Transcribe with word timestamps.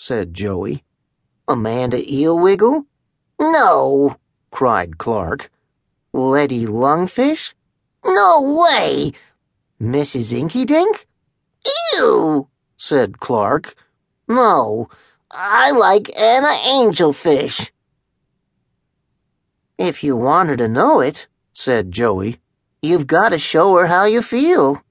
said 0.00 0.32
Joey. 0.32 0.82
Amanda 1.46 1.98
Eelwiggle? 1.98 2.86
No, 3.38 4.16
cried 4.50 4.96
Clark. 4.96 5.50
Letty 6.14 6.64
Lungfish? 6.64 7.52
No 8.06 8.64
way! 8.64 9.12
Mrs. 9.78 10.32
Inky 10.32 10.64
Dink? 10.64 11.06
Ew, 11.92 12.48
said 12.78 13.20
Clark. 13.20 13.74
No, 14.26 14.88
I 15.30 15.70
like 15.70 16.18
Anna 16.18 16.48
Angelfish. 16.48 17.70
If 19.76 20.02
you 20.02 20.16
want 20.16 20.48
her 20.48 20.56
to 20.56 20.66
know 20.66 21.00
it, 21.00 21.28
said 21.52 21.92
Joey, 21.92 22.38
you've 22.80 23.06
got 23.06 23.28
to 23.28 23.38
show 23.38 23.76
her 23.76 23.86
how 23.86 24.06
you 24.06 24.22
feel. 24.22 24.82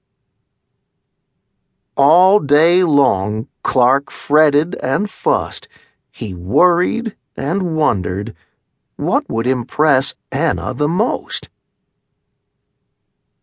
All 1.96 2.38
day 2.38 2.84
long, 2.84 3.48
Clark 3.70 4.10
fretted 4.10 4.74
and 4.82 5.08
fussed. 5.08 5.68
He 6.10 6.34
worried 6.34 7.14
and 7.36 7.76
wondered 7.76 8.34
what 8.96 9.30
would 9.30 9.46
impress 9.46 10.12
Anna 10.32 10.74
the 10.74 10.88
most. 10.88 11.48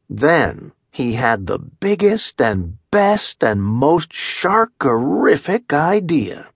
Then 0.10 0.74
he 0.92 1.14
had 1.14 1.46
the 1.46 1.60
biggest 1.60 2.42
and 2.42 2.78
best 2.92 3.42
and 3.42 3.64
most 3.64 4.10
sharkerific 4.10 5.72
idea. 5.72 6.50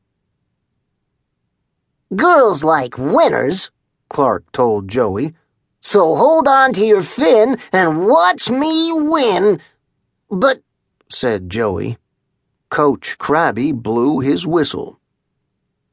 Girls 2.14 2.66
like 2.66 2.98
winners, 2.98 3.72
Clark 4.10 4.52
told 4.52 4.90
Joey. 4.90 5.34
So 5.80 6.16
hold 6.16 6.46
on 6.46 6.74
to 6.74 6.86
your 6.86 7.04
fin 7.04 7.56
and 7.72 8.06
watch 8.06 8.50
me 8.50 8.92
win. 8.92 9.62
But, 10.30 10.62
said 11.08 11.50
Joey. 11.50 11.98
Coach 12.72 13.18
Crabby 13.18 13.74
blew 13.74 14.22
his 14.22 14.48
whistle. 14.48 14.98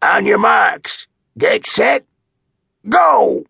On 0.01 0.25
your 0.25 0.39
marks, 0.39 1.09
get 1.37 1.67
set, 1.67 2.07
go! 2.89 3.45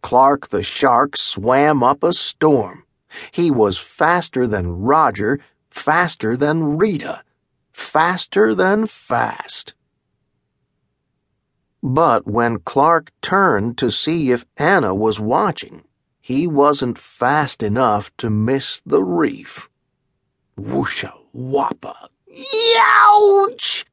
Clark 0.00 0.48
the 0.48 0.62
shark 0.62 1.18
swam 1.18 1.82
up 1.82 2.02
a 2.02 2.14
storm. 2.14 2.84
He 3.32 3.50
was 3.50 3.76
faster 3.76 4.46
than 4.46 4.80
Roger, 4.80 5.40
faster 5.68 6.38
than 6.38 6.78
Rita, 6.78 7.22
faster 7.70 8.54
than 8.54 8.86
fast. 8.86 9.74
But 11.82 12.26
when 12.26 12.60
Clark 12.60 13.12
turned 13.20 13.76
to 13.76 13.90
see 13.90 14.30
if 14.30 14.46
Anna 14.56 14.94
was 14.94 15.20
watching, 15.20 15.84
he 16.18 16.46
wasn't 16.46 16.96
fast 16.98 17.62
enough 17.62 18.10
to 18.16 18.30
miss 18.30 18.80
the 18.86 19.02
reef. 19.02 19.68
Whoosha 20.58 21.19
whoppa. 21.32 22.08
Youch! 22.28 23.84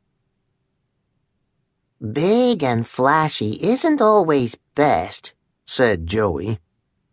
Big 2.00 2.64
and 2.64 2.88
flashy 2.88 3.58
isn't 3.62 4.02
always 4.02 4.56
best, 4.76 5.34
said 5.66 6.06
Joey. 6.06 6.60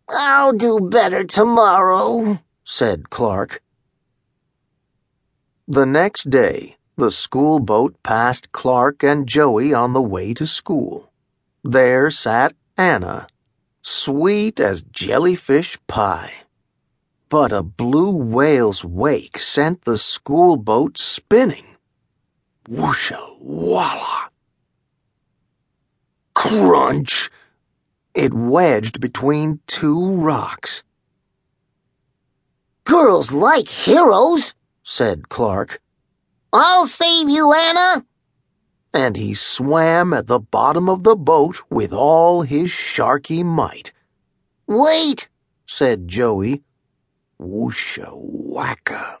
I'll 0.09 0.53
do 0.53 0.79
better 0.79 1.23
tomorrow, 1.23 2.39
said 2.63 3.09
Clark. 3.09 3.61
The 5.67 5.85
next 5.85 6.29
day, 6.29 6.77
the 6.95 7.09
school 7.09 7.59
boat 7.59 8.01
passed 8.03 8.51
Clark 8.51 9.03
and 9.03 9.27
Joey 9.27 9.73
on 9.73 9.93
the 9.93 10.01
way 10.01 10.33
to 10.35 10.45
school. 10.45 11.11
There 11.63 12.11
sat 12.11 12.53
Anna, 12.77 13.27
sweet 13.81 14.59
as 14.59 14.83
jellyfish 14.83 15.79
pie. 15.87 16.44
But 17.29 17.51
a 17.51 17.63
blue 17.63 18.11
whale's 18.11 18.85
wake 18.85 19.39
sent 19.39 19.83
the 19.83 19.97
school 19.97 20.57
boat 20.57 20.97
spinning. 20.97 21.65
Whoosha 22.69 23.37
walla! 23.39 24.29
Crunch! 26.33 27.29
It 28.13 28.33
wedged 28.33 29.01
between 29.01 29.59
two 29.67 30.15
rocks. 30.15 30.83
Girls 32.85 33.31
like 33.31 33.67
heroes, 33.67 34.53
said 34.83 35.27
Clark. 35.29 35.81
I'll 36.53 36.85
save 36.85 37.29
you, 37.29 37.51
Anna. 37.51 38.05
And 38.93 39.17
he 39.17 39.33
swam 39.33 40.13
at 40.13 40.27
the 40.27 40.39
bottom 40.39 40.87
of 40.87 41.03
the 41.03 41.15
boat 41.15 41.61
with 41.69 41.91
all 41.91 42.43
his 42.43 42.69
sharky 42.69 43.43
might. 43.43 43.91
Wait, 44.67 45.27
said 45.65 46.07
Joey. 46.07 46.63
Whoosha 47.39 48.11
whacka. 48.13 49.19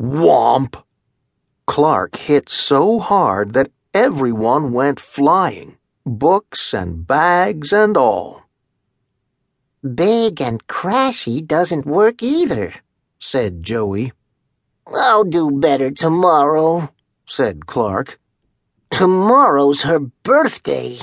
Womp! 0.00 0.82
Clark 1.66 2.16
hit 2.16 2.48
so 2.48 2.98
hard 2.98 3.52
that 3.52 3.70
everyone 3.92 4.72
went 4.72 5.00
flying 5.00 5.78
books 6.08 6.72
and 6.72 7.06
bags 7.06 7.72
and 7.72 7.96
all. 7.96 8.48
Big 9.82 10.40
and 10.40 10.66
crashy 10.66 11.46
doesn't 11.46 11.86
work 11.86 12.22
either, 12.22 12.74
said 13.18 13.62
Joey. 13.62 14.12
I'll 14.86 15.24
do 15.24 15.50
better 15.50 15.90
tomorrow, 15.90 16.92
said 17.26 17.66
Clark. 17.66 18.18
Tomorrow's 18.90 19.82
her 19.82 19.98
birthday. 19.98 20.96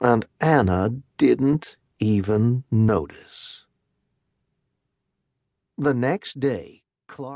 And 0.00 0.26
Anna 0.40 0.90
didn't 1.16 1.76
even 1.98 2.64
notice. 2.70 3.64
The 5.78 5.94
next 5.94 6.40
day, 6.40 6.82
Clark 7.06 7.34